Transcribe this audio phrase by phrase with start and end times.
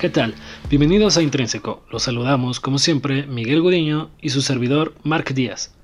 [0.00, 0.34] ¿Qué tal?
[0.70, 1.84] Bienvenidos a Intrínseco.
[1.90, 5.74] Los saludamos, como siempre, Miguel Gudiño y su servidor, Mark Díaz.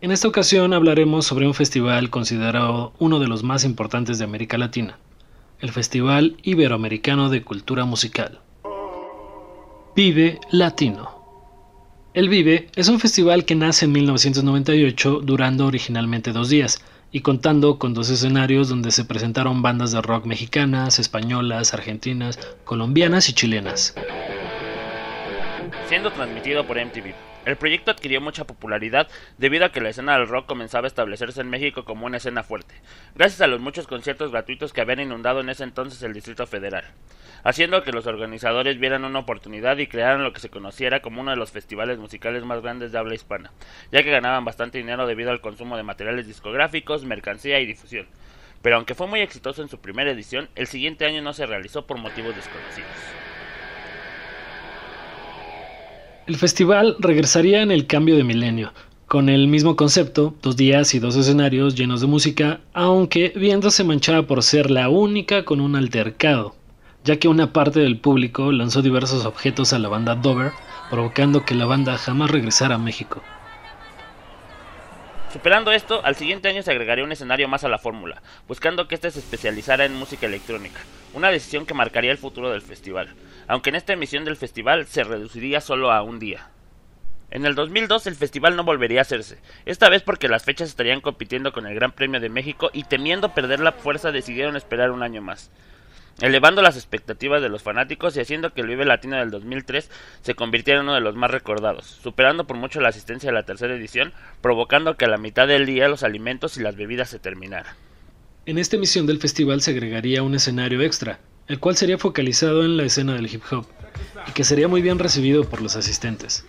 [0.00, 4.58] En esta ocasión hablaremos sobre un festival considerado uno de los más importantes de América
[4.58, 4.98] Latina,
[5.60, 8.40] el Festival Iberoamericano de Cultura Musical.
[9.94, 11.20] Vive Latino.
[12.12, 16.82] El Vive es un festival que nace en 1998 durando originalmente dos días
[17.12, 23.28] y contando con dos escenarios donde se presentaron bandas de rock mexicanas, españolas, argentinas, colombianas
[23.28, 23.94] y chilenas.
[25.88, 27.29] Siendo transmitido por MTV.
[27.46, 29.08] El proyecto adquirió mucha popularidad
[29.38, 32.42] debido a que la escena del rock comenzaba a establecerse en México como una escena
[32.42, 32.74] fuerte,
[33.14, 36.84] gracias a los muchos conciertos gratuitos que habían inundado en ese entonces el Distrito Federal,
[37.42, 41.30] haciendo que los organizadores vieran una oportunidad y crearan lo que se conociera como uno
[41.30, 43.52] de los festivales musicales más grandes de habla hispana,
[43.90, 48.06] ya que ganaban bastante dinero debido al consumo de materiales discográficos, mercancía y difusión.
[48.60, 51.86] Pero aunque fue muy exitoso en su primera edición, el siguiente año no se realizó
[51.86, 52.90] por motivos desconocidos.
[56.30, 58.72] El festival regresaría en el cambio de milenio,
[59.08, 64.22] con el mismo concepto, dos días y dos escenarios llenos de música, aunque viéndose manchada
[64.22, 66.54] por ser la única con un altercado,
[67.02, 70.52] ya que una parte del público lanzó diversos objetos a la banda Dover,
[70.88, 73.20] provocando que la banda jamás regresara a México.
[75.32, 78.94] Superando esto, al siguiente año se agregaría un escenario más a la fórmula, buscando que
[78.94, 80.78] éste se especializara en música electrónica,
[81.12, 83.16] una decisión que marcaría el futuro del festival,
[83.50, 86.50] aunque en esta emisión del festival se reduciría solo a un día.
[87.32, 91.00] En el 2002 el festival no volvería a hacerse, esta vez porque las fechas estarían
[91.00, 95.02] compitiendo con el Gran Premio de México y temiendo perder la fuerza decidieron esperar un
[95.02, 95.50] año más
[96.20, 99.90] elevando las expectativas de los fanáticos y haciendo que el Vive Latino del 2003
[100.20, 103.46] se convirtiera en uno de los más recordados, superando por mucho la asistencia de la
[103.46, 104.12] tercera edición,
[104.42, 107.74] provocando que a la mitad del día los alimentos y las bebidas se terminaran.
[108.44, 112.76] En esta emisión del festival se agregaría un escenario extra, el cual sería focalizado en
[112.76, 113.66] la escena del hip hop,
[114.28, 116.44] y que sería muy bien recibido por los asistentes.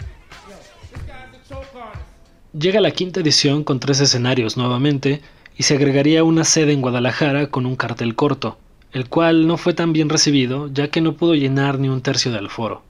[2.54, 5.24] Llega la quinta edición con tres escenarios nuevamente,
[5.58, 8.60] y se agregaría una sede en Guadalajara con un cartel corto,
[8.92, 12.32] el cual no fue tan bien recibido ya que no pudo llenar ni un tercio
[12.32, 12.84] del foro.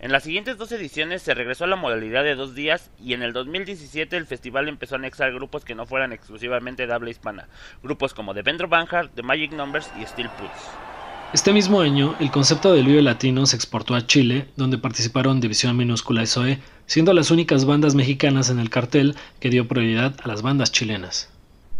[0.00, 3.22] En las siguientes dos ediciones se regresó a la modalidad de dos días y en
[3.22, 7.48] el 2017 el festival empezó a anexar grupos que no fueran exclusivamente de habla hispana,
[7.82, 10.87] grupos como The Vendor Banhart, The Magic Numbers y Steel Pulse.
[11.34, 15.76] Este mismo año, el concepto del Vive Latino se exportó a Chile, donde participaron División
[15.76, 20.40] Minúscula SOE, siendo las únicas bandas mexicanas en el cartel que dio prioridad a las
[20.40, 21.30] bandas chilenas.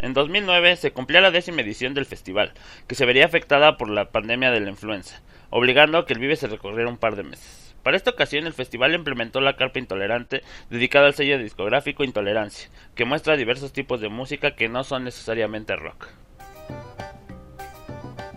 [0.00, 2.53] En 2009 se cumplía la décima edición del festival,
[2.87, 6.37] que se vería afectada por la pandemia de la influenza, obligando a que el Vive
[6.37, 7.75] se recorriera un par de meses.
[7.82, 13.06] Para esta ocasión el festival implementó la carpa intolerante dedicada al sello discográfico Intolerancia, que
[13.06, 16.08] muestra diversos tipos de música que no son necesariamente rock.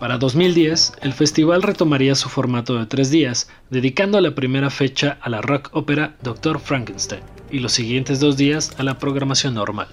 [0.02, 5.30] Para 2010, el festival retomaría su formato de tres días, dedicando la primera fecha a
[5.30, 6.58] la rock ópera Dr.
[6.58, 9.86] Frankenstein y los siguientes dos días a la programación normal.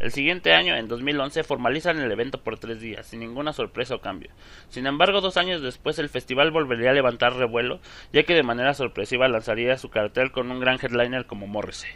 [0.00, 4.00] El siguiente año, en 2011, formalizan el evento por tres días, sin ninguna sorpresa o
[4.00, 4.30] cambio.
[4.68, 7.80] Sin embargo, dos años después el festival volvería a levantar revuelo,
[8.12, 11.90] ya que de manera sorpresiva lanzaría su cartel con un gran headliner como Morrissey,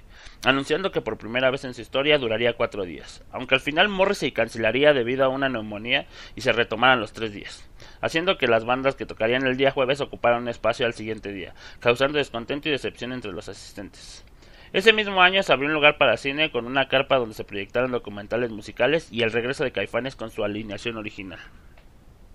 [0.45, 4.33] anunciando que por primera vez en su historia duraría cuatro días, aunque al final Morrissey
[4.33, 7.71] cancelaría debido a una neumonía y se retomaran los tres días,
[8.01, 11.55] haciendo que las bandas que tocarían el día jueves ocuparan un espacio al siguiente día,
[11.79, 14.25] causando descontento y decepción entre los asistentes.
[14.73, 17.93] Ese mismo año se abrió un lugar para cine con una carpa donde se proyectaron
[17.93, 21.39] documentales musicales y el regreso de Caifanes con su alineación original.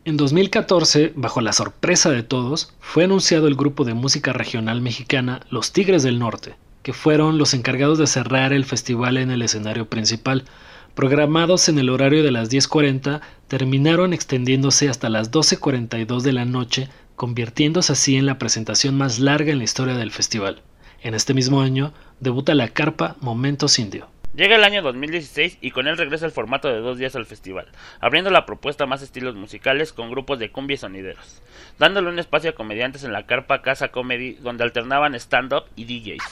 [0.06, 5.42] En 2014, bajo la sorpresa de todos, fue anunciado el grupo de música regional mexicana
[5.50, 9.90] Los Tigres del Norte, que fueron los encargados de cerrar el festival en el escenario
[9.90, 10.46] principal.
[10.94, 16.88] Programados en el horario de las 10.40, terminaron extendiéndose hasta las 12.42 de la noche,
[17.16, 20.62] convirtiéndose así en la presentación más larga en la historia del festival.
[21.02, 24.08] En este mismo año, debuta la carpa Momentos Indio.
[24.36, 27.66] Llega el año 2016 y con él regresa el formato de dos días al festival,
[28.00, 31.42] abriendo la propuesta más estilos musicales con grupos de cumbia y sonideros,
[31.80, 36.24] dándole un espacio a comediantes en la carpa Casa Comedy donde alternaban stand-up y DJs.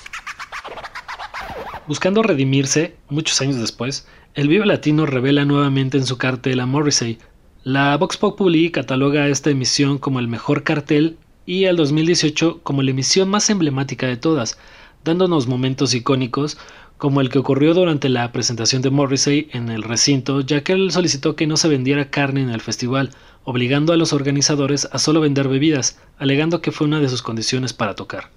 [1.88, 7.18] Buscando redimirse, muchos años después, el Vive Latino revela nuevamente en su cartel a Morrissey.
[7.64, 12.92] La Vox Populi cataloga esta emisión como el mejor cartel y al 2018 como la
[12.92, 14.60] emisión más emblemática de todas,
[15.06, 16.58] dándonos momentos icónicos
[16.98, 20.92] como el que ocurrió durante la presentación de Morrissey en el recinto, ya que él
[20.92, 23.12] solicitó que no se vendiera carne en el festival,
[23.44, 27.74] obligando a los organizadores a solo vender bebidas, alegando que fue una de sus condiciones
[27.74, 28.30] para tocar.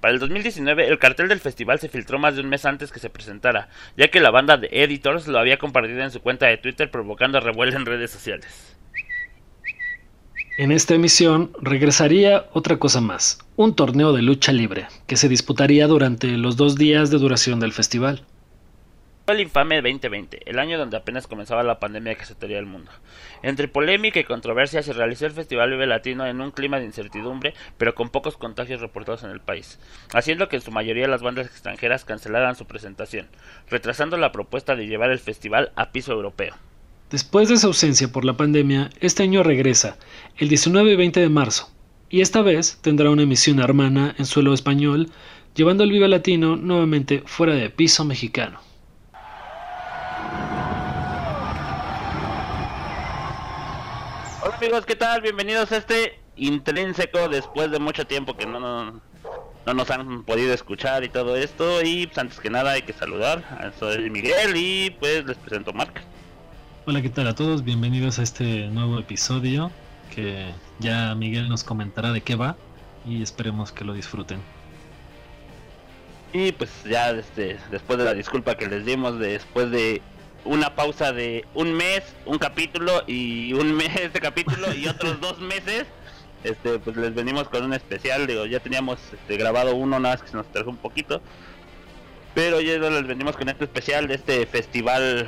[0.00, 3.00] Para el 2019, el cartel del festival se filtró más de un mes antes que
[3.00, 6.58] se presentara, ya que la banda de Editors lo había compartido en su cuenta de
[6.58, 8.73] Twitter provocando revuelo en redes sociales.
[10.56, 15.88] En esta emisión regresaría otra cosa más, un torneo de lucha libre, que se disputaría
[15.88, 18.22] durante los dos días de duración del festival.
[19.26, 22.92] El infame 2020, el año donde apenas comenzaba la pandemia que azotaría el mundo.
[23.42, 27.52] Entre polémica y controversia se realizó el Festival Vive Latino en un clima de incertidumbre,
[27.76, 29.80] pero con pocos contagios reportados en el país,
[30.12, 33.26] haciendo que en su mayoría las bandas extranjeras cancelaran su presentación,
[33.68, 36.54] retrasando la propuesta de llevar el festival a piso europeo.
[37.14, 39.98] Después de su ausencia por la pandemia, este año regresa,
[40.36, 41.70] el 19 y 20 de marzo,
[42.10, 45.10] y esta vez tendrá una emisión hermana en suelo español,
[45.54, 48.58] llevando el Vive Latino nuevamente fuera de piso mexicano.
[54.42, 55.20] Hola amigos, ¿qué tal?
[55.20, 59.00] Bienvenidos a este intrínseco después de mucho tiempo que no, no,
[59.72, 61.80] nos han podido escuchar y todo esto.
[61.80, 63.72] Y pues, antes que nada hay que saludar.
[63.78, 66.02] Soy Miguel y pues les presento a Marc.
[66.86, 67.64] Hola, ¿qué tal a todos?
[67.64, 69.70] Bienvenidos a este nuevo episodio
[70.14, 72.56] que ya Miguel nos comentará de qué va
[73.06, 74.38] y esperemos que lo disfruten.
[76.34, 80.02] Y pues ya este, después de la disculpa que les dimos después de
[80.44, 85.40] una pausa de un mes, un capítulo y un mes de capítulo y otros dos
[85.40, 85.86] meses.
[86.42, 90.22] Este, pues les venimos con un especial, digo, ya teníamos este, grabado uno, nada más
[90.22, 91.22] que se nos trajo un poquito.
[92.34, 95.26] Pero ya les venimos con este especial de este festival.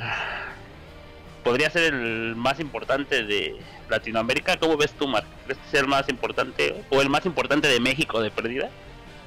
[1.47, 3.55] Podría ser el más importante de
[3.89, 4.57] Latinoamérica.
[4.57, 5.25] ¿Cómo ves tú, Mark?
[5.45, 8.69] ¿Crees que sea el más importante o el más importante de México de perdida?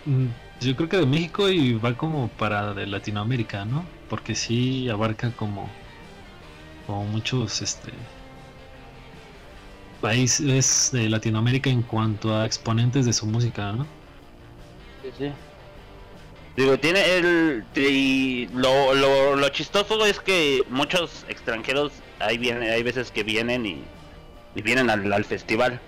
[0.04, 0.26] Mm,
[0.60, 3.86] yo creo que de México y va como para de Latinoamérica, ¿no?
[4.10, 5.70] Porque sí abarca como
[6.88, 7.90] muchos este,
[10.02, 13.86] países de Latinoamérica en cuanto a exponentes de su música, ¿no?
[15.02, 15.32] Sí, sí.
[16.56, 17.64] Digo, tiene el...
[17.74, 23.82] Y lo, lo, chistoso es que muchos extranjeros, hay, viene, hay veces que vienen y,
[24.54, 25.80] vienen al, festival,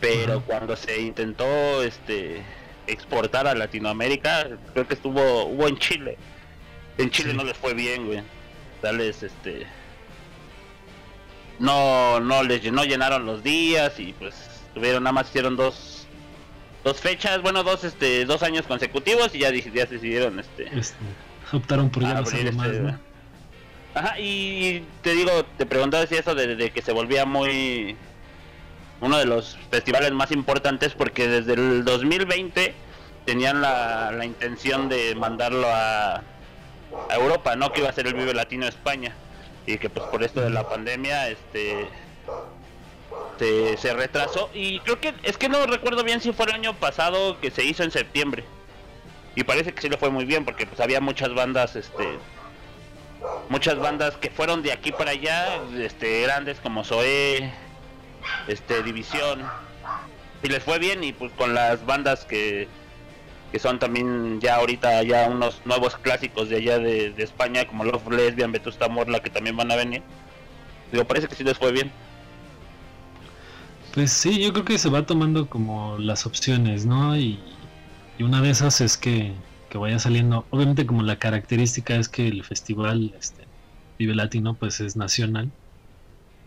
[0.00, 2.42] pero cuando se intentó este
[2.86, 6.16] exportar a Latinoamérica, creo que estuvo hubo en Chile.
[6.98, 8.22] En Chile no les fue bien, güey.
[8.82, 9.66] Darles este
[11.58, 14.34] no no les no llenaron los días y pues
[14.74, 16.06] tuvieron nada más hicieron dos
[16.84, 20.96] dos fechas bueno dos este dos años consecutivos y ya, ya decidieron este, este
[21.52, 22.68] optaron por ya este, más
[23.94, 27.96] ajá y te digo te preguntaba si eso de, que se volvía muy
[29.00, 32.74] uno de los festivales más importantes porque desde el 2020
[33.24, 36.22] tenían la, la intención de mandarlo a,
[37.08, 39.14] a Europa no que iba a ser el Vive Latino España.
[39.66, 41.86] Y que pues por esto de la pandemia este
[43.38, 44.50] se, retrasó.
[44.54, 47.64] Y creo que es que no recuerdo bien si fue el año pasado que se
[47.64, 48.44] hizo en septiembre.
[49.34, 52.18] Y parece que sí le fue muy bien porque pues había muchas bandas este
[53.48, 57.52] muchas bandas que fueron de aquí para allá este grandes como Zoe
[58.46, 59.42] este División
[60.42, 62.68] y les fue bien y pues con las bandas que
[63.50, 68.10] que son también ya ahorita ya unos nuevos clásicos de allá de, España, como Love
[68.10, 70.02] Lesbian, Vetusta Morla, que también van a venir.
[70.92, 71.90] Digo, parece que sí les fue bien.
[73.94, 77.16] Pues sí, yo creo que se va tomando como las opciones, ¿no?
[77.16, 77.40] Y,
[78.20, 79.32] una de esas es que,
[79.68, 83.44] que, vaya saliendo, obviamente como la característica es que el festival este,
[83.98, 85.50] Vive Latino pues es nacional,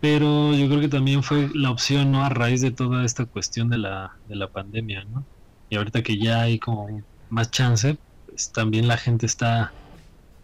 [0.00, 2.24] pero yo creo que también fue la opción, ¿no?
[2.24, 5.24] A raíz de toda esta cuestión de la, de la pandemia, ¿no?
[5.72, 9.72] y ahorita que ya hay como más chance, pues también la gente está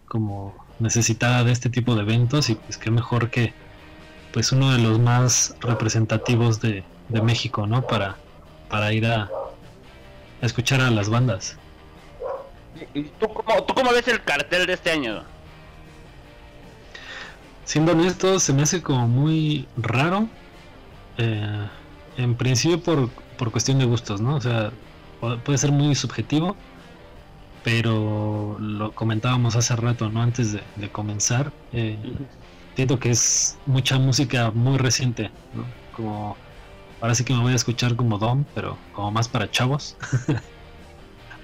[0.07, 3.53] como necesitada de este tipo de eventos y pues qué mejor que
[4.33, 6.83] pues uno de los más representativos de,
[7.23, 7.87] México, ¿no?
[7.87, 8.17] Para,
[8.71, 9.31] para ir a,
[10.41, 11.59] escuchar a las bandas.
[12.95, 15.23] ¿Y tú cómo, tú cómo ves el cartel de este año?
[17.65, 20.29] Siendo honesto, se me hace como muy raro.
[21.19, 21.69] Eh,
[22.17, 24.37] en principio por, por cuestión de gustos, ¿no?
[24.37, 24.73] O sea,
[25.45, 26.57] puede ser muy subjetivo,
[27.65, 30.23] pero lo comentábamos hace rato, ¿no?
[30.23, 31.99] Antes de, comenzar, eh,
[32.75, 35.65] siento que es mucha música muy reciente, ¿no?
[35.97, 36.37] Como,
[37.01, 39.97] ahora sí que me voy a escuchar como Dom, pero como más para chavos.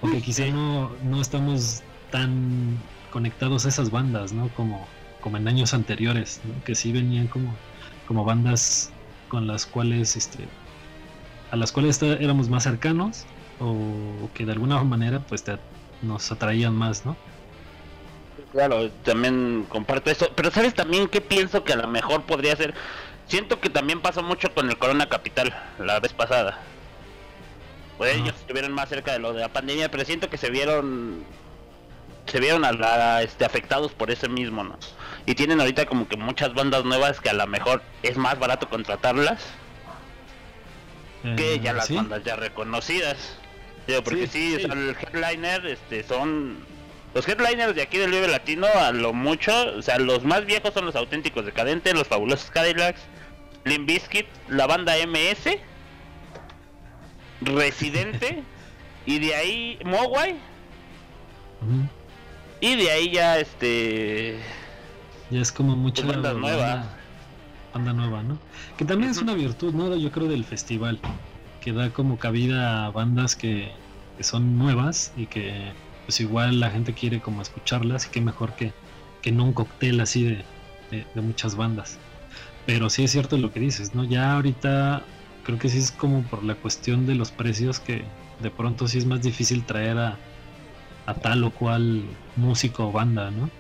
[0.01, 2.79] Porque quizá no, no estamos tan
[3.11, 4.49] conectados a esas bandas, ¿no?
[4.51, 4.87] Como,
[5.21, 7.55] como en años anteriores, que sí venían como,
[8.07, 8.91] como bandas
[9.29, 10.47] con las cuales, este,
[11.51, 13.25] a las cuales éramos más cercanos
[13.61, 15.45] o que de alguna manera pues
[16.03, 17.17] nos atraían más, ¿no?
[18.53, 22.75] Claro, también comparto eso, pero sabes también que pienso que a lo mejor podría ser,
[23.27, 26.61] siento que también pasó mucho con el Corona Capital la vez pasada.
[27.99, 31.25] Pues ellos estuvieron más cerca de lo de la pandemia, pero siento que se vieron
[32.27, 34.79] se vieron a, este, afectados por ese mismo, ¿no?
[35.27, 38.69] Y tienen ahorita como que muchas bandas nuevas que a lo mejor es más barato
[38.69, 39.43] contratarlas
[41.37, 43.39] que ya las bandas ya reconocidas.
[44.05, 46.59] porque sí, el headliner este, son
[47.15, 50.75] los headliners de aquí del Vive Latino, a lo mucho, o sea, los más viejos
[50.75, 53.01] son los auténticos decadentes, los fabulosos Cadillacs,
[53.65, 55.59] Limp Bizkit, la banda MS,
[57.45, 58.43] Residente,
[59.07, 60.37] y de ahí Mogwai.
[62.61, 64.39] Y de ahí ya este.
[65.31, 66.97] Ya es como mucha banda nueva.
[67.73, 68.39] Banda, nueva, ¿no?
[68.77, 69.97] Que también es una virtud, ¿no?
[69.97, 71.01] Yo creo del festival.
[71.61, 73.73] Que da como cabida a bandas que,
[74.17, 75.73] que son nuevas y que
[76.05, 78.73] pues igual la gente quiere como escucharlas y qué mejor que,
[79.23, 80.45] que no un cóctel así de,
[81.15, 81.99] de, muchas bandas.
[82.67, 84.05] Pero sí es cierto lo que dices, ¿no?
[84.05, 85.03] Ya ahorita
[85.45, 88.05] creo que sí es como por la cuestión de los precios que
[88.41, 90.17] de pronto sí es más difícil traer a,
[91.07, 92.03] a tal o cual
[92.37, 93.51] músico o banda, ¿no?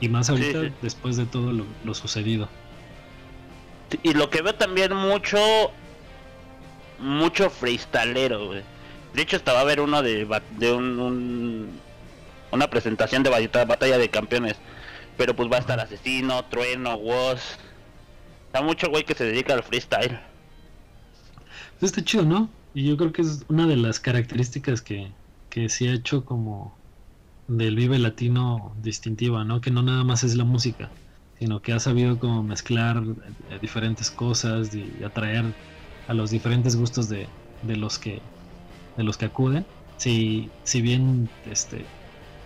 [0.00, 2.48] Y más ahorita después de todo lo, lo sucedido.
[4.02, 5.38] Y lo que veo también mucho,
[7.00, 8.62] mucho freestalero, güey.
[9.14, 10.26] De hecho, estaba a ver uno de,
[10.58, 11.80] de un
[12.52, 14.56] una presentación de batalla de campeones.
[15.16, 17.40] Pero pues va a estar Asesino, Trueno, Woz.
[18.46, 20.18] Está mucho güey que se dedica al freestyle.
[21.80, 22.50] Pues está chido, ¿no?
[22.74, 25.10] Y yo creo que es una de las características que,
[25.48, 26.74] que sí ha hecho como
[27.48, 29.62] del Vive Latino distintiva, ¿no?
[29.62, 30.90] Que no nada más es la música,
[31.38, 35.54] sino que ha sabido como mezclar eh, diferentes cosas y atraer
[36.06, 37.26] a los diferentes gustos de,
[37.62, 38.20] de los que
[38.98, 39.64] de los que acuden.
[39.96, 41.86] Si, si bien este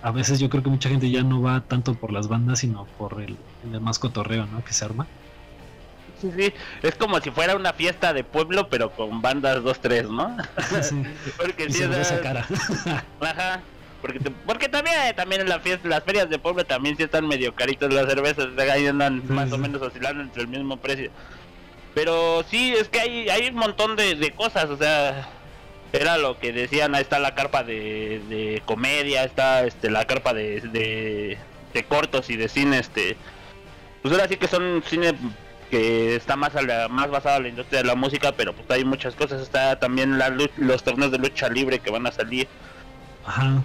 [0.03, 2.87] a veces yo creo que mucha gente ya no va tanto por las bandas, sino
[2.99, 4.62] por el, el más cotorreo, ¿no?
[4.64, 5.09] Que se arma.
[6.25, 10.37] Sí, sí, es como si fuera una fiesta de pueblo, pero con bandas 2-3, ¿no?
[10.83, 11.02] Sí.
[11.37, 12.47] porque si esa cara.
[13.21, 13.61] Ajá.
[14.00, 17.54] Porque, porque también, también en la fiesta, las ferias de pueblo también sí están medio
[17.54, 21.11] caritos las cervezas, ahí andan más o menos oscilando entre el mismo precio.
[21.95, 25.28] Pero sí, es que hay, hay un montón de, de cosas, o sea,
[25.95, 30.61] era lo que decían, ahí está la carpa de, comedia, está este la carpa de,
[31.73, 33.16] de, cortos y de cine, este
[34.02, 35.14] pues ahora sí que son cine
[35.71, 38.71] que está más a la, más basado en la industria de la música, pero pues
[38.71, 42.49] hay muchas cosas, está también la, los torneos de lucha libre que van a salir.
[43.26, 43.62] Ajá.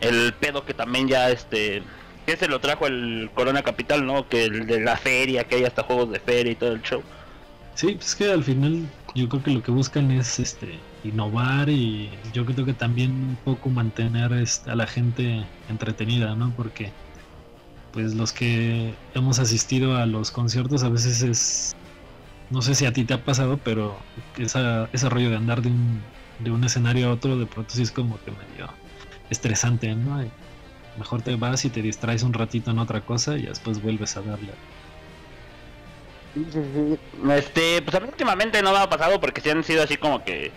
[0.00, 1.82] El pedo que también ya este
[2.26, 4.28] que se lo trajo el Corona Capital, ¿no?
[4.28, 7.02] Que el de la feria, que hay hasta juegos de feria y todo el show.
[7.74, 12.10] Sí, pues que al final yo creo que lo que buscan es este innovar y
[12.32, 16.52] yo creo que también un poco mantener este, a la gente entretenida, ¿no?
[16.56, 16.92] Porque
[17.92, 21.76] pues los que hemos asistido a los conciertos a veces es
[22.50, 23.96] no sé si a ti te ha pasado, pero
[24.36, 26.02] esa, ese rollo de andar de un,
[26.40, 28.68] de un escenario a otro de pronto sí es como que medio
[29.30, 30.20] estresante, ¿no?
[30.98, 34.22] mejor te vas y te distraes un ratito en otra cosa y después vuelves a
[34.22, 34.52] darle.
[37.36, 40.24] Este, pues a mí últimamente no me ha pasado porque sí han sido así como
[40.24, 40.52] que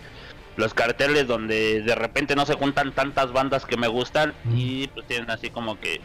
[0.56, 5.06] los carteles donde de repente no se juntan tantas bandas que me gustan y pues
[5.06, 6.00] tienen así como que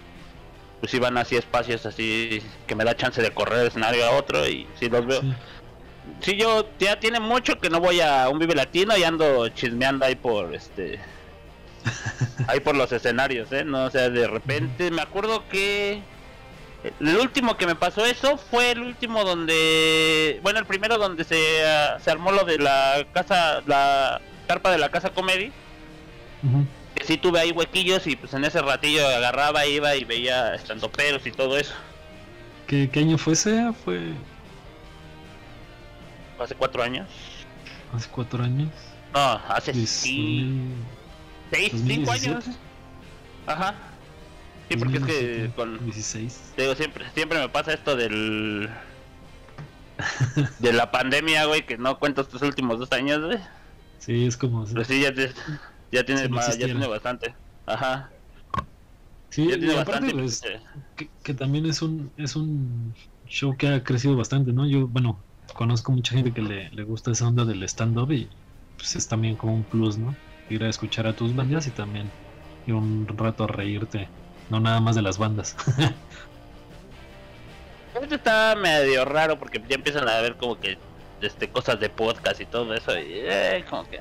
[0.79, 4.47] pues iban así espacios así que me da chance de correr de escenario a otro
[4.47, 5.21] y si los veo.
[6.21, 6.35] Sí.
[6.35, 10.15] yo ya tiene mucho que no voy a un Vive Latino y ando chismeando ahí
[10.15, 10.99] por este
[12.47, 16.01] ahí por los escenarios, eh, no, o sea, de repente me acuerdo que
[16.83, 21.61] el último que me pasó eso fue el último donde, bueno, el primero donde se,
[21.99, 25.51] se armó lo de la casa, la carpa de la casa comedy.
[26.95, 30.55] Que sí tuve ahí huequillos y pues en ese ratillo agarraba, iba y veía
[30.95, 31.73] peros y todo eso.
[32.67, 33.73] ¿Qué, año fue ese?
[33.83, 34.13] Fue...
[36.39, 37.07] Hace cuatro años.
[37.93, 38.69] ¿Hace cuatro años?
[39.13, 40.67] No, hace sí,
[41.51, 42.45] seis, cinco años.
[43.47, 43.75] Ajá.
[44.69, 46.53] Sí, porque es que con 16.
[46.55, 48.69] digo, siempre siempre me pasa esto del
[50.59, 53.39] de la pandemia, güey, que no cuento estos últimos dos años, güey.
[53.97, 55.11] Sí, es como Pero sí ya,
[55.91, 57.33] ya tiene más, ya tiene bastante.
[57.65, 58.09] Ajá.
[59.29, 60.41] Sí, ya tiene bastante, pues,
[61.23, 62.93] que, también es un es un
[63.27, 64.65] show que ha crecido bastante, ¿no?
[64.67, 65.19] Yo, bueno,
[65.53, 68.27] conozco mucha gente que le, le gusta esa onda del stand-up y
[68.77, 70.15] pues es también como un plus, ¿no?
[70.49, 72.09] Ir a escuchar a tus bandas y también
[72.65, 74.07] ir un rato a reírte
[74.49, 75.55] no nada más de las bandas.
[78.01, 80.77] Esto está medio raro porque ya empiezan a ver como que
[81.21, 83.99] este cosas de podcast y todo eso y eh, como que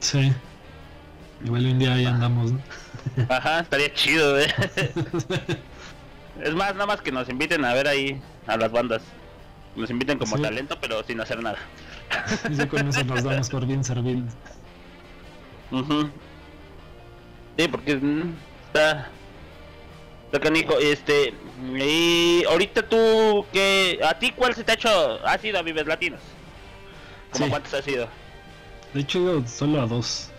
[0.00, 0.32] sí
[1.44, 2.60] igual un día ahí andamos ¿no?
[3.28, 4.46] ajá estaría chido ¿eh?
[6.42, 9.02] es más nada más que nos inviten a ver ahí a las bandas
[9.76, 11.58] nos inviten como talento pero sin hacer nada
[12.50, 14.32] y con eso nos damos por bien servidos
[17.58, 18.34] sí porque mm,
[18.66, 19.08] está
[20.40, 21.34] canijo, este,
[21.76, 25.24] y ahorita tú, que ¿a ti cuál se te ha hecho?
[25.24, 26.20] ¿Has ido a Vives Latinos?
[27.32, 28.08] ¿Cómo cuántos has ido?
[28.92, 30.30] De hecho, solo a dos.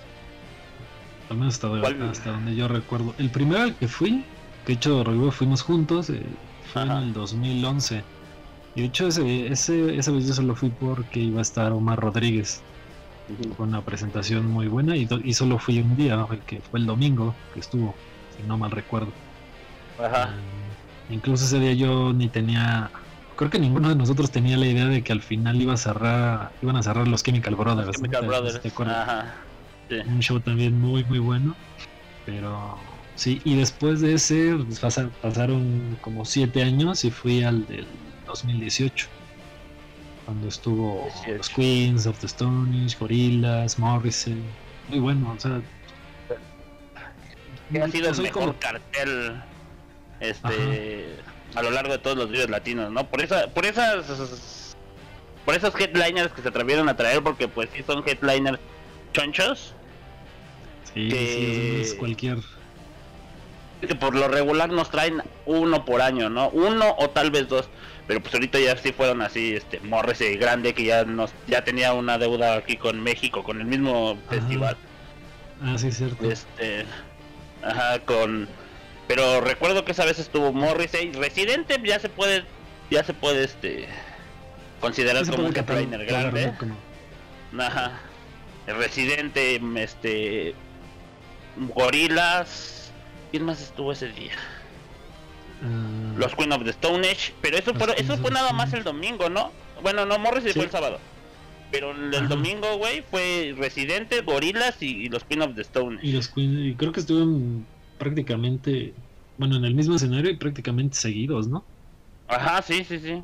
[1.30, 1.68] Al menos hasta,
[2.10, 3.16] hasta, donde yo recuerdo.
[3.18, 4.24] El primero al que fui,
[4.66, 6.24] que de hecho Rodrigo fuimos juntos, eh,
[6.72, 8.04] fue en el 2011.
[8.76, 12.00] Y de hecho ese, ese, esa vez yo solo fui porque iba a estar Omar
[12.00, 12.62] Rodríguez.
[13.58, 17.34] Con una presentación muy buena y, y solo fui un día, que fue el domingo
[17.56, 17.96] que estuvo,
[18.38, 19.12] si no mal recuerdo.
[19.98, 20.30] Ajá.
[20.30, 22.92] Eh, incluso ese día yo ni tenía
[23.36, 26.52] creo que ninguno de nosotros tenía la idea de que al final iba a cerrar,
[26.62, 27.98] iban a cerrar los Chemical Brothers.
[27.98, 28.62] Chemical Brothers.
[28.80, 29.34] Ajá.
[29.90, 31.56] Un show también muy muy bueno.
[32.26, 32.78] Pero
[33.16, 34.80] sí, y después de ese pues,
[35.22, 37.86] pasaron como siete años y fui al del
[38.26, 39.08] 2018.
[40.26, 44.42] Cuando estuvo los Queens of the Stonish, Gorillaz, Morrison.
[44.90, 45.62] Muy bueno, o sea.
[47.82, 49.42] ha sido el mejor cartel
[50.20, 51.16] este
[51.54, 53.08] a lo largo de todos los videos latinos, ¿no?
[53.08, 54.76] Por esa, por esas
[55.46, 58.60] por esos headliners que se atrevieron a traer porque pues sí son headliners
[59.16, 59.74] chonchos.
[60.94, 62.38] Sí, sí es cualquier
[63.86, 66.50] que por lo regular nos traen uno por año, ¿no?
[66.50, 67.70] Uno o tal vez dos.
[68.08, 71.94] Pero pues ahorita ya sí fueron así, este, Morrissey grande que ya nos, ya tenía
[71.94, 74.78] una deuda aquí con México, con el mismo festival.
[75.62, 76.30] Ah, sí, cierto.
[76.30, 76.86] Este,
[77.64, 78.48] ajá, con,
[79.08, 82.44] pero recuerdo que esa vez estuvo Morrissey, Residente ya se puede,
[82.92, 83.88] ya se puede, este,
[84.82, 86.54] considerar como un headliner grande.
[87.58, 88.00] Ajá.
[88.68, 90.56] Residente, este,
[91.74, 92.76] Gorilas,
[93.32, 94.32] ¿Quién más estuvo ese día?
[95.62, 96.18] Mm.
[96.18, 97.34] Los Queen of the Stone Age.
[97.42, 99.52] Pero eso fue, eso fue nada más el domingo, ¿no?
[99.82, 101.00] Bueno, no, Morris fue el sábado.
[101.70, 106.08] Pero el domingo, güey, fue Residente, Gorilas y, los Queen of the Stone Age.
[106.08, 107.66] Y los Queen, y creo que estuvieron
[107.98, 108.94] prácticamente,
[109.38, 111.66] bueno, en el mismo escenario y prácticamente seguidos, ¿no?
[112.30, 113.22] Ajá, sí, sí, sí.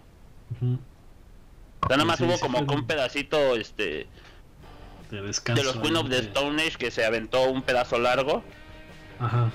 [1.89, 4.07] nada más hubo como un pedacito, este...
[5.11, 5.61] De descanso.
[5.61, 8.43] De los Queen of the Stone Age que se aventó un pedazo largo.
[9.19, 9.51] Ajá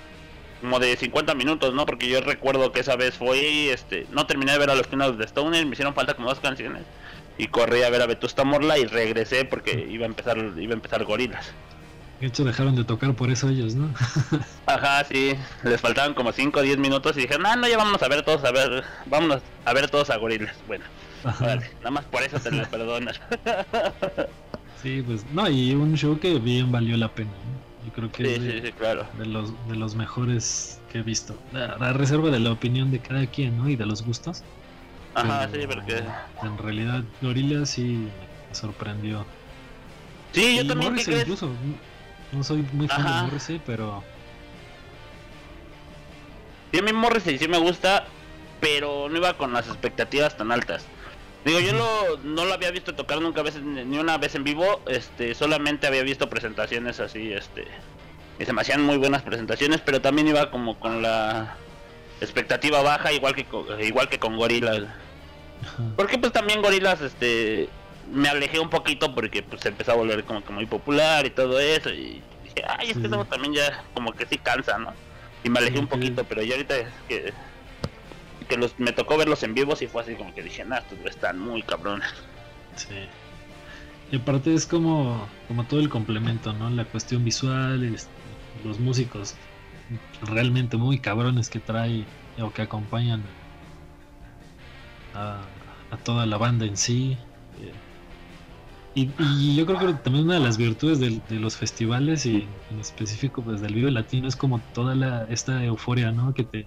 [0.61, 1.87] como de 50 minutos, ¿no?
[1.87, 5.19] Porque yo recuerdo que esa vez fue, este, no terminé de ver a los Kingdoms
[5.19, 6.83] de Stoner, me hicieron falta como dos canciones
[7.38, 10.77] y corrí a ver a Vetusta Morla y regresé porque iba a empezar, iba a
[10.77, 11.53] empezar Gorilas.
[12.21, 13.92] De hecho dejaron de tocar por eso ellos, ¿no?
[14.66, 18.03] Ajá, sí, les faltaban como 5 o 10 minutos y dije, no, no, ya vámonos
[18.03, 20.57] a ver todos, a ver, vámonos a ver todos a Gorilas.
[20.66, 20.85] Bueno,
[21.40, 23.20] vale, nada más por eso te lo perdonas.
[24.82, 27.86] sí, pues, no, y un show que bien valió la pena, ¿no?
[27.86, 31.38] Yo creo que es de, de, los, de los mejores que he visto.
[31.52, 33.68] La, reserva de la opinión de cada quien, ¿no?
[33.68, 34.42] Y de los gustos.
[35.14, 36.02] Ajá, sí, porque.
[36.42, 38.08] En realidad, Gorilla sí
[38.48, 39.24] me sorprendió.
[40.32, 40.92] Sí, yo también.
[40.92, 41.50] Morrissey, incluso.
[42.32, 44.02] No soy muy fan de Morrissey, pero.
[46.72, 48.04] Sí, a mí Morrissey sí me gusta,
[48.60, 50.84] pero no iba con las expectativas tan altas.
[51.46, 54.82] Digo, yo lo, no lo había visto tocar nunca vez, ni una vez en vivo,
[54.88, 57.68] este, solamente había visto presentaciones así, este,
[58.40, 61.54] y se me hacían muy buenas presentaciones, pero también iba como con la
[62.20, 64.88] expectativa baja, igual que con, igual que con Gorilas.
[65.94, 67.68] Porque pues también Gorilas, este,
[68.11, 71.30] me alejé un poquito porque pues se empezó a volver como que muy popular y
[71.30, 74.92] todo eso, y dije, ay, es que también ya como que sí cansa, ¿no?
[75.44, 77.32] Y me alejé un poquito, pero ya ahorita es que
[78.48, 80.98] que los me tocó verlos en vivo y fue así como que dije, nah, estos
[81.04, 82.09] están muy cabrones.
[82.76, 82.94] Sí.
[84.12, 86.70] Y aparte es como, como todo el complemento, ¿no?
[86.70, 87.96] La cuestión visual,
[88.64, 89.35] los músicos
[90.22, 92.04] realmente muy cabrones que trae
[92.40, 93.22] o que acompañan
[95.14, 95.40] a,
[96.04, 97.16] toda la banda en sí.
[98.94, 102.80] Y, y, yo creo que también una de las virtudes de, los festivales y en
[102.80, 106.32] específico pues del Vive Latino es como toda la, esta euforia, ¿no?
[106.32, 106.66] Que te,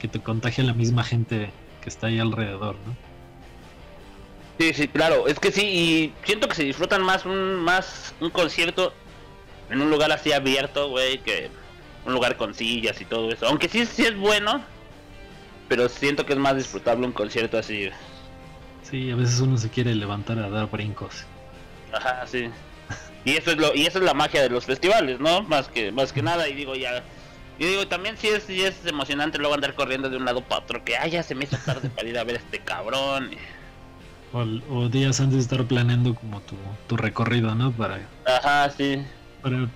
[0.00, 2.96] que te contagia la misma gente que está ahí alrededor, ¿no?
[4.58, 8.30] Sí, sí, claro, es que sí, y siento que se disfrutan más un, más un
[8.30, 8.92] concierto
[9.70, 11.50] en un lugar así abierto, güey, que
[12.04, 13.46] un lugar con sillas y todo eso.
[13.46, 14.62] Aunque sí, sí es bueno,
[15.68, 17.88] pero siento que es más disfrutable un concierto así.
[18.82, 21.24] Sí, a veces uno se quiere levantar a dar brincos.
[21.92, 22.50] Ajá, sí.
[23.24, 25.42] Y eso es lo y eso es la magia de los festivales, ¿no?
[25.42, 27.02] Más que más que nada y digo ya
[27.60, 30.62] y digo, también sí es, sí es emocionante luego andar corriendo de un lado para
[30.62, 33.30] otro, que ay, ya se me hizo tarde para ir a ver a este cabrón.
[34.32, 36.54] O, días antes de estar planeando como tu,
[36.88, 37.70] tu recorrido, ¿no?
[37.72, 39.02] Para, Ajá, sí.
[39.42, 39.68] Para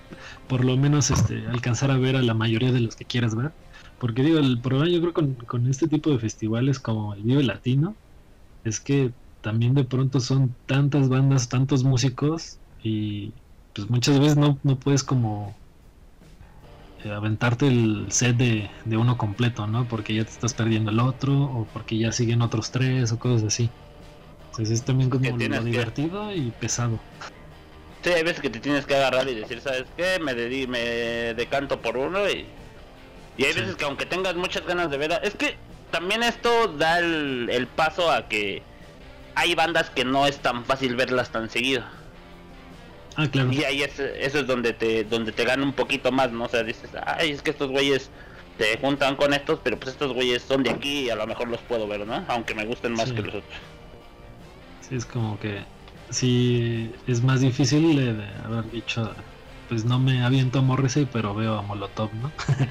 [0.47, 3.51] por lo menos este alcanzar a ver a la mayoría de los que quieras ver.
[3.99, 7.43] Porque digo, el problema yo creo con, con este tipo de festivales como el Vive
[7.43, 7.95] Latino
[8.63, 13.31] es que también de pronto son tantas bandas, tantos músicos y
[13.73, 15.55] pues muchas veces no, no puedes como
[17.03, 19.87] eh, aventarte el set de, uno completo, ¿no?
[19.87, 23.43] Porque ya te estás perdiendo el otro, o porque ya siguen otros tres, o cosas
[23.43, 23.69] así.
[24.51, 26.99] Entonces es también como lo divertido y pesado.
[28.03, 30.19] Sí, hay veces que te tienes que agarrar y decir, ¿sabes qué?
[30.19, 32.45] Me, dedi me decanto por uno y...
[33.37, 35.19] Y hay veces que aunque tengas muchas ganas de ver...
[35.23, 35.57] Es que
[35.91, 38.63] también esto da el, el paso a que
[39.35, 41.83] hay bandas que no es tan fácil verlas tan seguido.
[43.15, 43.51] Ah, claro.
[43.51, 46.45] Y ahí es, eso es donde te, donde te gana un poquito más, ¿no?
[46.45, 48.09] O sea, dices, ay, es que estos güeyes
[48.57, 51.47] te juntan con estos, pero pues estos güeyes son de aquí y a lo mejor
[51.47, 52.25] los puedo ver, ¿no?
[52.27, 53.53] Aunque me gusten más que los otros.
[54.81, 55.63] Sí, es como que
[56.09, 59.13] sí es más difícil de, haber dicho,
[59.69, 62.31] pues no me aviento a Morrissey, pero veo a Molotov, ¿no?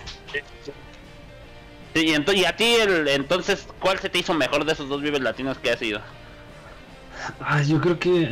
[1.94, 5.02] sí, y, y a ti, el, entonces, ¿cuál se te hizo mejor de esos dos
[5.02, 6.00] vives latinos que has ido?
[7.40, 8.30] Ah, yo creo que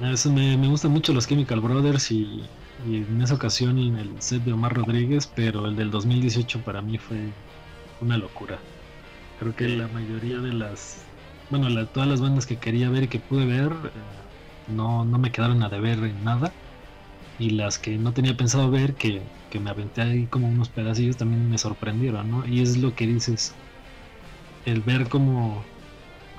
[0.00, 2.42] eso me, me gustan mucho los Chemical Brothers y,
[2.86, 7.16] en esa ocasión el set de Omar Rodríguez, pero el del 2018 para mí fue
[8.00, 8.58] una locura.
[9.38, 11.04] Creo que la mayoría de las,
[11.50, 15.30] bueno, todas las bandas que quería ver y que pude ver, eh, no, no me
[15.30, 16.52] quedaron a deber en nada.
[17.38, 21.16] Y las que no tenía pensado ver, que, que me aventé ahí como unos pedacillos,
[21.16, 22.46] también me sorprendieron, ¿no?
[22.46, 23.54] Y es lo que dices,
[24.66, 25.64] el ver como,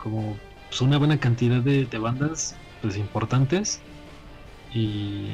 [0.01, 0.37] como
[0.69, 2.55] pues, una buena cantidad de bandas
[2.97, 3.81] importantes
[4.73, 5.27] y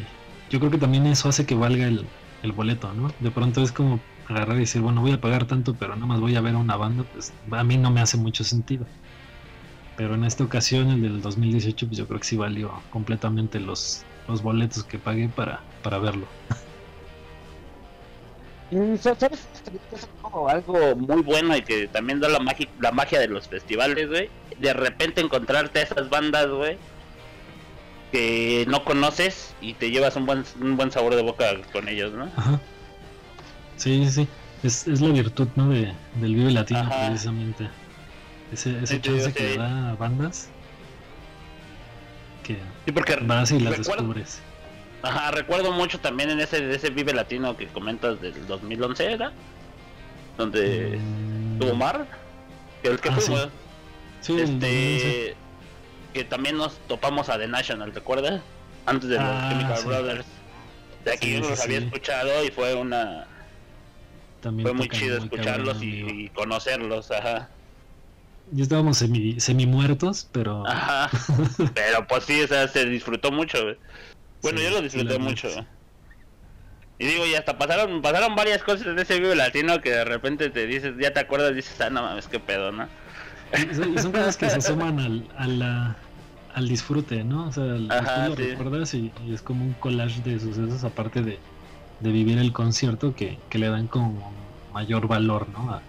[0.49, 2.05] yo creo que también eso hace que valga el,
[2.43, 3.11] el, boleto, ¿no?
[3.19, 6.19] De pronto es como agarrar y decir, bueno, voy a pagar tanto, pero nada más
[6.19, 8.85] voy a ver a una banda, pues a mí no me hace mucho sentido.
[9.97, 14.03] Pero en esta ocasión, el del 2018, pues yo creo que sí valió completamente los,
[14.27, 16.27] los boletos que pagué para, para verlo.
[19.01, 19.47] ¿Sabes?
[20.47, 24.29] algo muy bueno y que también da la magia, la magia de los festivales, güey.
[24.59, 26.77] De repente encontrarte esas bandas, güey,
[28.12, 32.12] que no conoces y te llevas un buen, un buen sabor de boca con ellos,
[32.13, 32.30] ¿no?
[32.36, 32.60] Ajá.
[33.78, 34.28] Sí, sí,
[34.63, 35.69] es, es la virtud, ¿no?
[35.69, 37.69] De, del Vive Latino, precisamente.
[38.52, 40.50] Ese, ese chance que da a bandas
[42.43, 44.41] que sí, porque vas y las descubres.
[45.04, 49.32] Ajá, recuerdo mucho también en ese, ese Vive Latino que comentas del 2011, ¿era?
[50.38, 51.60] Donde mm.
[51.60, 52.08] tuvo Mar,
[52.82, 53.50] que el que ah, fue,
[54.21, 54.39] sí.
[54.39, 55.36] este,
[56.13, 58.41] que también nos topamos a The National, ¿te acuerdas?
[58.86, 60.26] Antes de los ah, Chemical Brothers.
[61.06, 63.28] De aquí yo los había escuchado y fue una.
[64.41, 67.50] También fue muy chido escucharlos y, conocerlos, ajá.
[68.52, 70.67] Ya estábamos semi, semi muertos, pero.
[70.67, 71.10] Ajá.
[71.74, 73.60] pero pues sí, o sea, se disfrutó mucho.
[74.41, 75.47] Bueno, yo lo disfruté mucho.
[77.00, 80.52] Y digo, y hasta pasaron pasaron varias cosas en ese video latino que de repente
[80.52, 82.88] te dices, ya te acuerdas, dices, ah, no mames, qué pedo, ¿no?
[83.75, 85.95] Son, son cosas que se asoman al, al,
[86.53, 87.47] al disfrute, ¿no?
[87.47, 91.39] O sea, lo recuerdas y, es como un collage de sucesos aparte de,
[91.99, 94.31] de vivir el concierto que, que, le dan como
[94.73, 95.81] mayor valor, ¿no?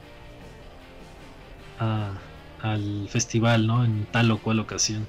[1.79, 2.13] A,
[2.63, 3.85] al festival, ¿no?
[3.85, 5.07] En tal o cual ocasión.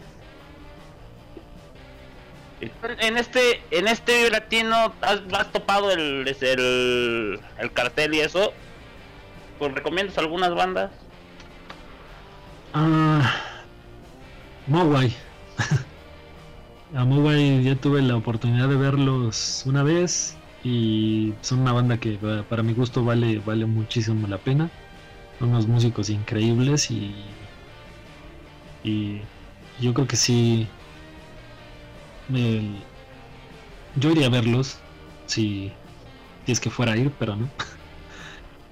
[2.99, 8.53] En este, en este latino, ¿has, has topado el, el, el cartel y eso?
[9.59, 10.91] ¿Pues recomiendas algunas bandas?
[12.73, 13.21] Ah,
[14.67, 15.13] Mogwai.
[16.95, 22.17] A Mogwai ya tuve la oportunidad de verlos una vez y son una banda que
[22.49, 24.71] para mi gusto vale, vale muchísimo la pena.
[25.39, 27.13] Son unos músicos increíbles y,
[28.83, 29.21] y
[29.79, 30.67] yo creo que sí.
[33.95, 34.77] yo iría a verlos
[35.27, 35.71] si,
[36.45, 37.49] si es que fuera a ir, pero no.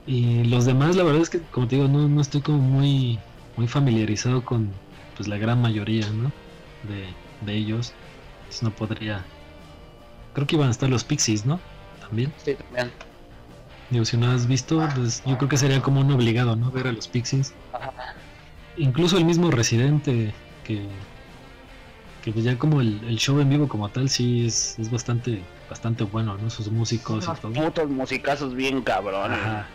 [0.08, 3.20] Y los demás, la verdad es que, como te digo, no, no estoy como muy
[3.62, 4.72] muy familiarizado con
[5.16, 6.32] pues la gran mayoría ¿no?
[7.46, 7.94] de, ellos.
[8.48, 9.24] Pues no podría.
[10.34, 11.60] Creo que iban a estar los Pixies, ¿no?
[12.00, 12.34] También.
[12.44, 12.92] Sí, también.
[13.92, 16.72] Digo, si no has visto, pues yo creo que sería como un obligado, ¿no?
[16.72, 17.54] Ver a los Pixies.
[18.78, 20.88] Incluso el mismo Residente, que,
[22.24, 26.36] que ya como el, show en vivo como tal, sí es, es bastante bastante bueno,
[26.38, 26.50] ¿no?
[26.50, 27.54] Sus músicos y todo.
[27.54, 29.38] Putos musicazos bien cabrones.
[29.38, 29.68] Ajá.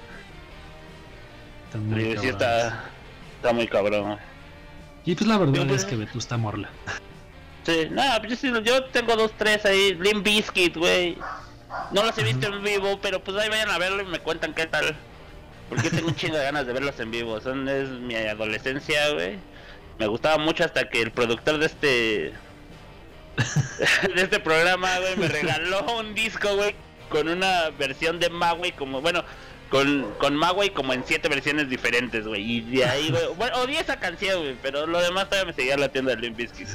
[1.71, 2.91] También está,
[3.47, 4.19] Está muy cabrón.
[5.05, 6.69] Y pues la verdad es que Vetusta Morla.
[7.63, 9.95] Sí, no, pues yo, yo tengo dos, tres ahí.
[9.95, 11.17] Limp Biscuit, güey.
[11.93, 14.53] No los he visto en vivo, pero pues ahí vayan a verlo y me cuentan
[14.53, 14.97] qué tal.
[15.69, 17.41] Porque tengo un chingo de ganas de verlos en vivo.
[17.41, 19.39] Son es mi adolescencia, güey.
[20.01, 22.33] Me gustaba mucho hasta que el productor de este
[24.13, 26.75] de este programa, güey, me regaló un disco, güey,
[27.11, 29.23] con una versión de Magui como, bueno,
[29.71, 32.59] con, con Magway como en siete versiones diferentes, güey.
[32.59, 33.23] Y de ahí, güey.
[33.37, 34.57] Bueno, odié esa canción, güey.
[34.63, 36.69] Pero lo demás todavía me seguía la tienda de Limp Bizkit.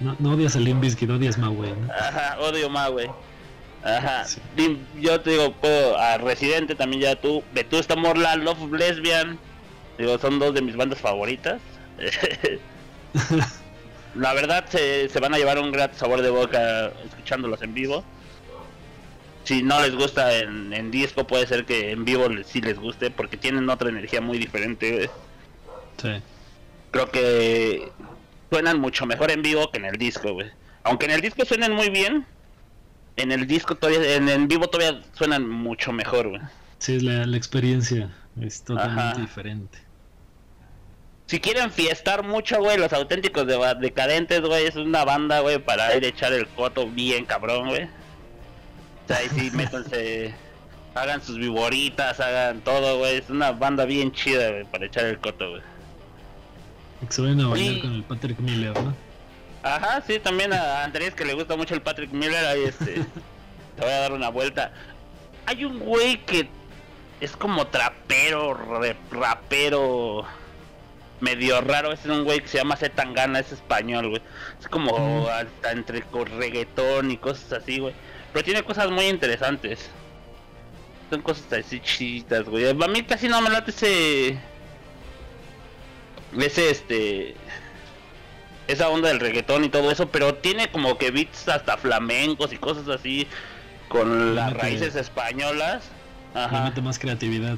[0.00, 1.92] No, no odias a Limp Bizkit, odias Magway, ¿no?
[1.92, 3.10] Ajá, odio Magway.
[3.82, 4.24] Ajá.
[5.00, 5.98] Yo te digo, puedo.
[5.98, 7.42] A Residente también ya tú.
[7.52, 9.38] Vetusta Morla, Love Lesbian.
[9.98, 11.60] Digo, son dos de mis bandas favoritas.
[14.14, 18.04] la verdad se, se van a llevar un gran sabor de boca escuchándolos en vivo.
[19.44, 22.78] Si no les gusta en, en disco, puede ser que en vivo les, sí les
[22.78, 25.10] guste, porque tienen otra energía muy diferente.
[26.00, 26.08] Sí.
[26.90, 27.88] Creo que
[28.50, 30.50] suenan mucho mejor en vivo que en el disco, güey.
[30.82, 32.26] Aunque en el disco suenan muy bien,
[33.16, 36.40] en el disco todavía, en, en vivo todavía suenan mucho mejor, güey.
[36.78, 39.20] Sí, la, la experiencia es totalmente Ajá.
[39.20, 39.78] diferente.
[41.26, 45.96] Si quieren fiestar mucho, güey, los auténticos de decadentes, güey, es una banda, güey, para
[45.96, 47.88] ir a echar el coto bien cabrón, güey.
[49.04, 50.34] O sea, ahí sí, métanse,
[50.94, 53.16] hagan sus viboritas, hagan todo, güey.
[53.16, 55.62] Es una banda bien chida, güey, para echar el coto, güey.
[57.10, 57.80] Se vayan a bailar Sí.
[57.80, 58.94] con el Patrick Miller, ¿no?
[59.62, 62.94] Ajá, sí, también a Andrés que le gusta mucho el Patrick Miller, ahí este,
[63.76, 64.72] te voy a dar una vuelta.
[65.46, 66.48] Hay un güey que
[67.20, 68.54] es como trapero,
[69.10, 70.24] rapero,
[71.20, 74.22] medio raro, es un güey que se llama Z Tangana, es español, güey.
[74.60, 76.02] Es como hasta entre
[76.38, 77.94] reggaetón y cosas así, güey.
[78.34, 79.88] Pero tiene cosas muy interesantes.
[81.08, 82.68] Son cosas así chidas, güey.
[82.68, 84.38] A mí casi no me late ese...
[86.36, 87.36] Ese, este
[88.66, 92.56] esa onda del reggaetón y todo eso, pero tiene como que beats hasta flamencos y
[92.56, 93.28] cosas así
[93.88, 95.84] con las raíces españolas.
[96.34, 96.64] Ajá.
[96.64, 97.56] mete más creatividad.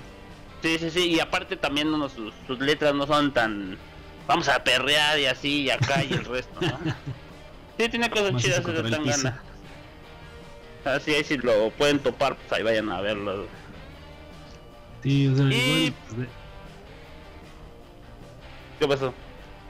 [0.62, 3.78] Sí, sí, sí, y aparte también no, sus, sus letras no son tan
[4.26, 6.78] vamos a perrear y así y acá y el resto, ¿no?
[7.78, 8.96] Sí, tiene cosas Más chidas el piso.
[8.96, 9.42] Tangana.
[10.86, 13.46] Así ahí si lo pueden topar, pues ahí vayan a verlo.
[15.02, 16.28] Sí, o sea, Y- igual pues, de,
[18.78, 19.14] ¿Qué pasó?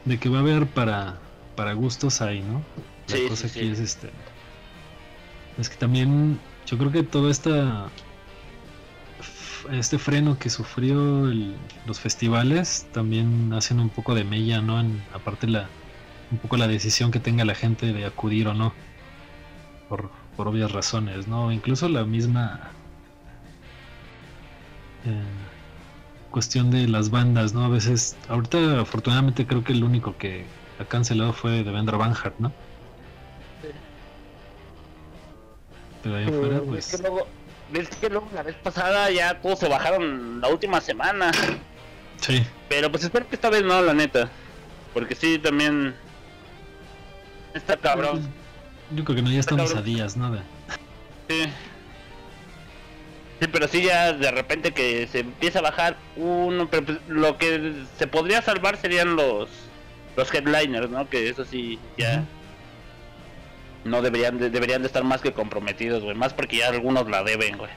[0.05, 1.19] de que va a haber para,
[1.57, 2.63] para gustos ahí, ¿no?
[3.09, 3.73] La Sí, cosa sí, aquí sí.
[3.73, 4.11] es este.
[5.59, 7.89] Es que también yo creo que todo esta
[9.73, 14.79] este freno que sufrió el- los festivales también hacen un poco de mella, ¿no?
[14.81, 15.69] En, aparte la
[16.31, 18.75] un poco la decisión que tenga la gente de acudir o no.
[19.89, 21.51] Por, por obvias razones, ¿no?
[21.51, 22.71] Incluso la misma
[25.05, 25.23] eh,
[26.31, 27.65] cuestión de las bandas, ¿no?
[27.65, 30.45] A veces, ahorita afortunadamente creo que el único que
[30.79, 32.53] ha cancelado fue Devendra Banhart, ¿no?
[36.03, 37.27] Pero ahí afuera, Es pues, que luego,
[37.73, 41.33] es que luego la vez pasada ya todos se bajaron la última semana.
[42.21, 44.29] sí, Pero pues espero que esta vez no, la neta.
[44.93, 45.95] Porque sí, también.
[47.55, 48.29] Está cabrón.
[48.93, 50.31] Yo creo que no, ya estamos a días, ¿no?
[50.33, 50.41] De-
[51.29, 51.51] Sí.
[53.41, 56.69] Sí, pero sí, ya de repente que se empieza a bajar uno.
[56.71, 59.49] Pero pues, lo que se podría salvar serían los.
[60.17, 61.09] Los headliners, ¿no?
[61.11, 62.25] Que eso sí, ya.
[63.85, 66.17] No deberían de, deberían de estar más que comprometidos, güey.
[66.17, 67.71] Más porque ya algunos la deben, güey.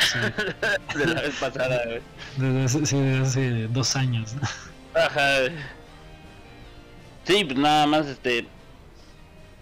[0.00, 0.18] sí,
[0.98, 2.00] De la vez pasada, güey.
[2.36, 5.00] desde hace, sí, desde hace dos años, ¿no?
[5.00, 5.36] Ajá.
[7.24, 8.46] Sí, pues nada más, este.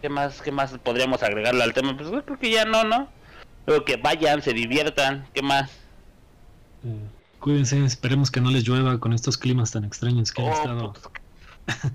[0.03, 1.97] ¿Qué más, qué más podríamos agregarle al tema?
[1.97, 3.09] Pues yo creo que ya no, ¿no?
[3.65, 5.71] Creo que vayan, se diviertan, ¿qué más?
[6.85, 10.53] Eh, cuídense, esperemos que no les llueva con estos climas tan extraños que han Oh,
[10.53, 11.13] estado puto.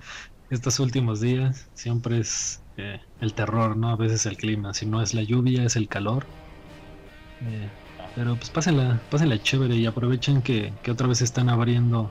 [0.50, 1.70] estos últimos días.
[1.74, 3.90] Siempre es eh, el terror, ¿no?
[3.90, 6.26] A veces el clima, si no es la lluvia, es el calor.
[7.42, 7.70] Eh,
[8.16, 12.10] pero pues pásenla, pásenla chévere y aprovechen que, que otra vez están abriendo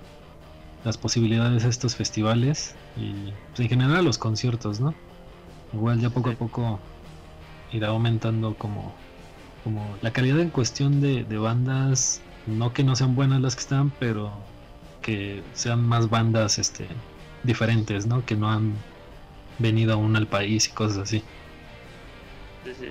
[0.84, 4.94] las posibilidades a estos festivales y pues, en general a los conciertos, ¿no?
[5.76, 6.80] Igual ya poco a poco
[7.70, 8.94] irá aumentando como,
[9.62, 13.60] como la calidad en cuestión de, de bandas, no que no sean buenas las que
[13.60, 14.32] están, pero
[15.02, 16.88] que sean más bandas este
[17.42, 18.24] diferentes, ¿no?
[18.24, 18.72] Que no han
[19.58, 21.22] venido aún al país y cosas así.
[22.64, 22.88] Sí, sí.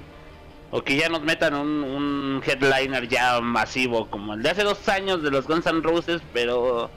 [0.69, 4.87] O que ya nos metan un, un headliner ya masivo, como el de hace dos
[4.89, 6.91] años de los Guns N' Roses, pero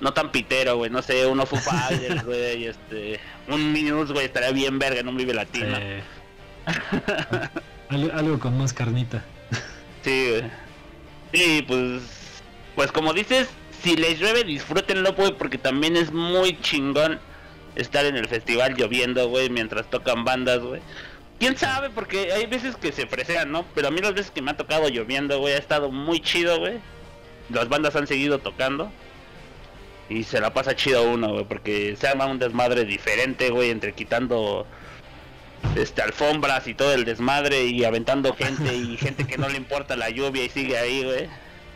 [0.00, 0.90] no tan pitero, güey.
[0.90, 3.20] No sé, uno Foo Fighters, güey, este.
[3.48, 5.76] Un Minus, güey, estaría bien verga en un Vive Latino.
[5.78, 6.02] Eh,
[7.88, 9.24] algo, algo con más carnita.
[10.02, 10.50] Sí, güey.
[11.32, 12.02] Sí, pues.
[12.74, 13.48] Pues como dices,
[13.82, 17.18] si les llueve, disfrútenlo, güey, porque también es muy chingón
[17.76, 20.80] estar en el festival lloviendo, güey, mientras tocan bandas, güey.
[21.38, 23.64] Quién sabe, porque hay veces que se fresean, ¿no?
[23.74, 26.58] Pero a mí las veces que me ha tocado lloviendo, güey, ha estado muy chido,
[26.58, 26.78] güey.
[27.48, 28.92] Las bandas han seguido tocando.
[30.10, 33.94] Y se la pasa chido uno, güey, porque se arma un desmadre diferente, güey, entre
[33.94, 34.66] quitando
[35.76, 39.96] este alfombras y todo el desmadre y aventando gente y gente que no le importa
[39.96, 41.28] la lluvia y sigue ahí, güey.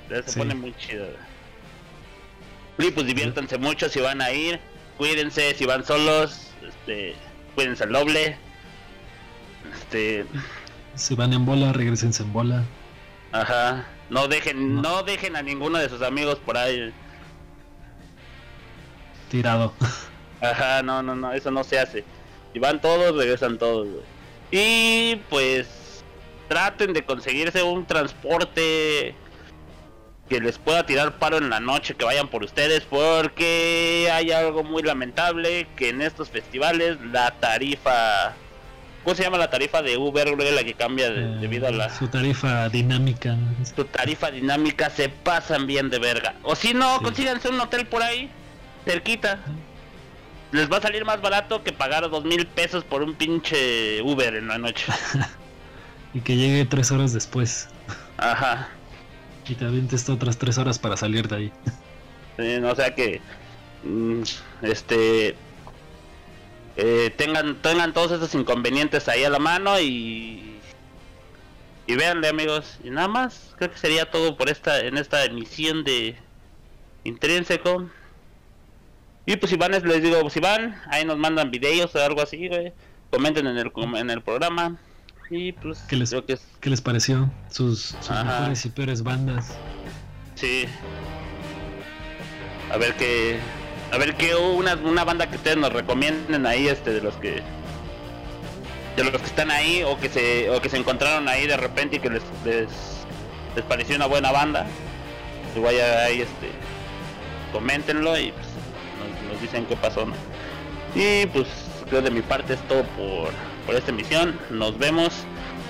[0.08, 1.06] Entonces Se pone muy chido.
[2.76, 2.88] güey.
[2.88, 4.58] Y pues diviértanse mucho si van a ir,
[4.98, 7.14] cuídense si van solos, este,
[7.54, 8.36] cuídense al doble.
[9.72, 10.26] Este,
[10.96, 12.64] Si van en bola, regresense en bola.
[13.32, 14.82] ajá, no dejen No.
[14.82, 16.92] no dejen a ninguno de sus amigos por ahí.
[19.30, 19.72] Tirado.
[20.40, 22.04] Ajá, no, no, no, eso no se hace.
[22.52, 24.04] Y van todos, regresan todos, güey.
[24.50, 26.02] Y pues
[26.48, 29.14] traten de conseguirse un transporte
[30.28, 34.62] que les pueda tirar paro en la noche, que vayan por ustedes, porque hay algo
[34.62, 38.34] muy lamentable, que en estos festivales la tarifa...
[39.02, 41.90] ¿Cómo se llama la tarifa de Uber, La que cambia Eh, debido a la...
[41.94, 43.36] Su tarifa dinámica.
[43.76, 46.36] Su tarifa dinámica se pasan bien de verga.
[46.42, 47.04] O si no, Sí.
[47.04, 48.30] consíganse un hotel por ahí,
[48.84, 49.40] cerquita.
[50.52, 54.34] Les va a salir más barato que pagar dos mil pesos por un pinche Uber
[54.34, 54.86] en la noche.
[56.14, 57.68] Y que llegue tres horas después.
[58.18, 58.68] Ajá.
[59.48, 61.52] Y te avientes otras tres horas para salir de ahí.
[62.38, 63.20] Sí, no, o sea que
[63.82, 64.22] mm,
[64.62, 65.34] este
[66.76, 70.60] eh, tengan tengan todos esos inconvenientes ahí a la mano y
[71.86, 75.84] y véanle amigos y nada más creo que sería todo por esta en esta emisión
[75.84, 76.16] de
[77.04, 77.88] intrínseco
[79.26, 82.48] y pues si van les digo si van ahí nos mandan videos o algo así
[82.48, 82.72] güey
[83.10, 84.76] comenten en el en el programa
[85.30, 87.30] y pues ¿Qué les- creo que es- ¿Qué les pareció?
[87.50, 89.54] Sus, mejores y peores bandas.
[90.34, 90.66] Sí.
[92.70, 93.38] A ver qué.
[93.92, 97.42] A ver qué una, una banda que ustedes nos recomienden ahí, este, de los que.
[98.96, 101.96] De los que están ahí o que se o que se encontraron ahí de repente
[101.96, 102.68] y que les les,
[103.56, 104.66] les pareció una buena banda.
[105.56, 106.50] Vaya ahí, este.
[107.52, 108.43] Coméntenlo y pues,
[109.44, 110.14] dicen qué pasó, ¿no?
[110.94, 111.46] Y pues
[111.88, 113.30] creo de mi parte es todo por,
[113.66, 114.38] por esta emisión.
[114.50, 115.12] Nos vemos.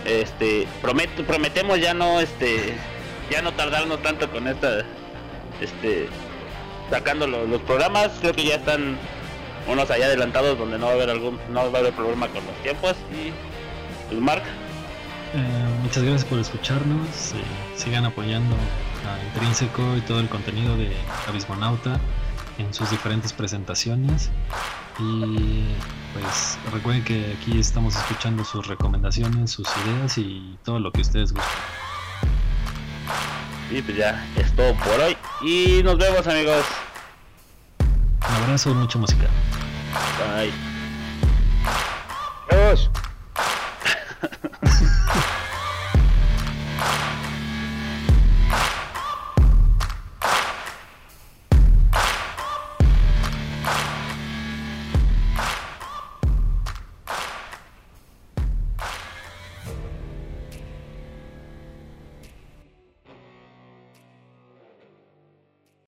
[0.05, 2.75] Este, prometo, prometemos ya no este
[3.31, 4.85] ya no tardarnos tanto con esta
[5.63, 6.09] este
[6.91, 8.99] sacando lo- los programas creo que ya están
[9.67, 12.45] unos allá adelantados donde no va a haber algún no va a haber problema con
[12.45, 13.33] los tiempos y
[14.11, 14.43] pues Mark
[15.35, 15.39] Eh,
[15.83, 17.33] muchas gracias por escucharnos.
[17.33, 17.43] eh,
[17.77, 18.55] sigan apoyando
[19.09, 20.93] a Intrínseco y todo el contenido de
[21.27, 21.99] Abismonauta
[22.59, 24.31] en sus diferentes presentaciones.
[24.99, 25.65] Y
[26.13, 31.33] pues recuerden que aquí estamos escuchando sus recomendaciones, sus ideas y todo lo que ustedes
[31.33, 31.53] gusten.
[33.71, 35.17] Y pues ya, es todo por hoy.
[35.43, 36.65] Y nos vemos amigos.
[37.81, 39.27] Un abrazo, mucha música.
[40.19, 40.53] Bye.
[42.51, 42.91] Adiós.